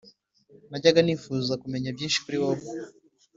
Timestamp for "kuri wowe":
2.23-2.65